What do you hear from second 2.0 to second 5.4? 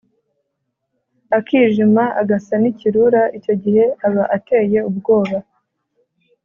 agasa n’ikirura icyo gihe aba ateye ubwoba